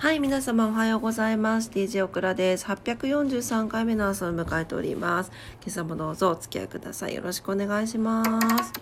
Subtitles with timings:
[0.00, 1.68] はい、皆様おはようございます。
[1.68, 2.64] DJ オクラです。
[2.64, 5.30] 843回目の朝を迎えております。
[5.60, 7.14] 今朝もどうぞお付き合いください。
[7.14, 8.72] よろしくお願いします。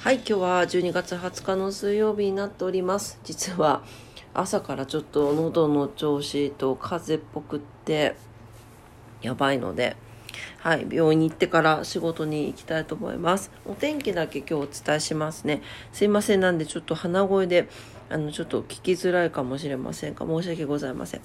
[0.00, 3.20] はい、今日は12月20日の水曜日になっております。
[3.22, 3.84] 実は
[4.34, 8.16] 朝からちょっと喉の調子と風邪っぽくって
[9.22, 9.96] やばいので、
[10.58, 13.50] はい、病院に行ってから仕事に行きたいと思います。
[13.66, 15.62] お天気だけ今日お伝えしますね。
[15.92, 17.68] すいません、なんでちょっと鼻声で、
[18.10, 21.20] あの、ちょっと聞きづらいかもしれませんが、申し訳ございません。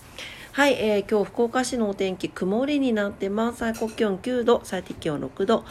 [0.51, 3.59] はい、えー、今日福岡市のお天気、曇りになってます。
[3.59, 5.63] 最高気温9度、最低気温6度。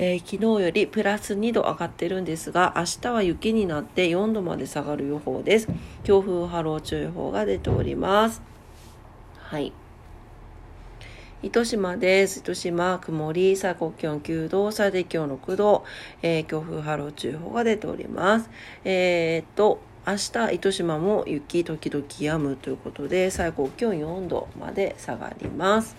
[0.00, 5.68] えー、昨日よりプラス2度上がってるんですが、明日は雪になって4度まで下がる予報です。
[6.04, 8.40] 強風波浪注意報が出ております。
[9.38, 9.72] はい。
[11.40, 12.40] 糸島です。
[12.40, 15.84] 糸島、曇り、最高気温9度、最低気温6度、
[16.20, 18.50] えー、強風波浪注意報が出ております。
[18.84, 25.94] えー、っと、明日、糸島も雪、時々止むということで、最高気温4度まで下がります。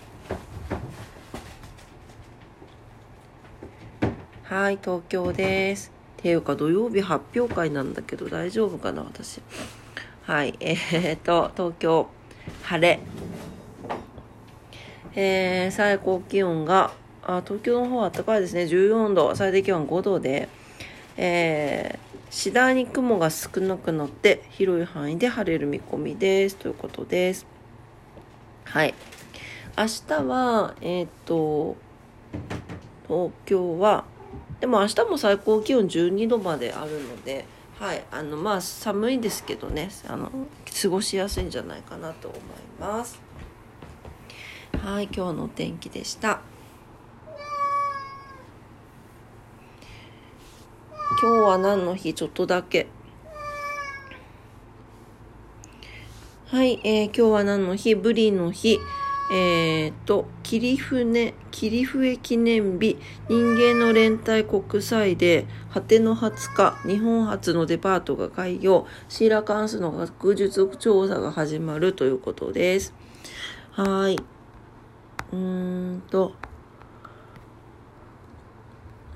[4.42, 5.90] はい、東京です。
[6.18, 9.40] ていうか、土曜日発表会なんだけど、大丈夫かな、私。
[10.24, 12.08] はい、えー、っと、東京、
[12.64, 13.00] 晴れ。
[15.14, 18.62] えー、最高気温があ東京の方は暖かいですね。
[18.64, 19.34] 14度。
[19.34, 20.48] 最低気温5度で、
[21.16, 26.56] えー、次第に雲が少なくなって広い範囲で晴れる見込みです。
[26.56, 27.46] ということです。
[28.64, 28.94] はい。
[29.76, 31.76] 明日はえっ、と
[33.06, 34.04] 東京は
[34.60, 37.46] でも明日も最高気温12度まであるので
[37.78, 38.04] はい。
[38.10, 39.90] あのまあ寒いですけどね。
[40.06, 40.30] あの
[40.82, 42.40] 過ごしやすいんじゃないかなと思い
[42.78, 43.29] ます。
[44.78, 46.40] はい、今日のお天気でした。
[51.20, 52.14] 今日は何の日？
[52.14, 52.86] ちょっとだけ。
[56.46, 57.94] はい、えー、今日は何の日？
[57.94, 58.78] ブリの日。
[59.32, 62.98] えー、と、切船、切笛記念日、
[63.28, 72.92] 人間の連帯国際で、果ての20日、日本初のデパートが開業、シーラカンスの学術調査が始まるということです。
[73.70, 74.18] はい。
[75.32, 76.34] うーんと、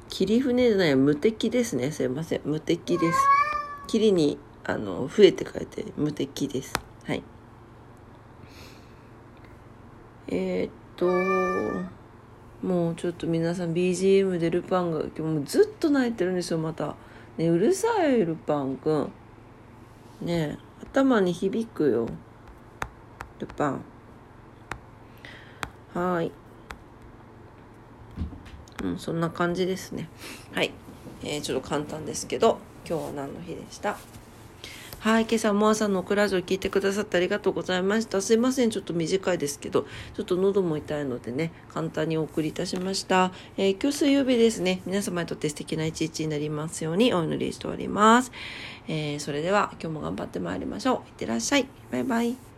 [0.08, 1.90] 霧船じゃない、無敵ですね。
[1.90, 2.40] すいません。
[2.44, 3.18] 無敵です。
[3.88, 6.72] 霧に、あの、増えて書いて、無敵です。
[7.04, 7.22] はい。
[10.28, 11.06] えー、っと、
[12.66, 16.96] もうちょっと皆さん BGM でルパンが今日もずっと泣いてるんですよ、また。
[17.36, 19.12] ね、うるさい、ルパンくん。
[20.22, 22.08] ね頭に響くよ。
[23.38, 23.84] ルパン。
[25.94, 26.32] はい。
[28.82, 30.08] うん、そんな感じですね。
[30.52, 30.72] はい。
[31.22, 33.96] えー、ちょっと簡単ですけど、今日は何の日でした？
[35.00, 38.22] はい、今朝も朝のクラジオ聞いてくださってありがとうございました。
[38.22, 43.30] すいません、ちょっと短いですけど、ちょっと喉も痛いのでね、簡単にお送りいたしました。
[43.58, 48.32] えー、今日水曜日ですね、皆様にとって素敵な一日になりますようにお祈りしております。
[48.88, 51.08] えー、それでは今日も頑張ってまいりましょう。
[51.08, 51.66] いってらっしゃい。
[51.92, 52.53] バイバイ。